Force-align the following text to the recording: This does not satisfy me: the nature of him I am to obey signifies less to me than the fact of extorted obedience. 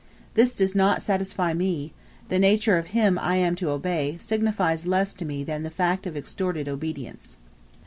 This 0.33 0.55
does 0.55 0.73
not 0.73 1.03
satisfy 1.03 1.53
me: 1.53 1.93
the 2.27 2.39
nature 2.39 2.75
of 2.79 2.87
him 2.87 3.19
I 3.19 3.35
am 3.35 3.55
to 3.57 3.69
obey 3.69 4.17
signifies 4.19 4.87
less 4.87 5.13
to 5.13 5.25
me 5.25 5.43
than 5.43 5.61
the 5.61 5.69
fact 5.69 6.07
of 6.07 6.17
extorted 6.17 6.67
obedience. 6.67 7.37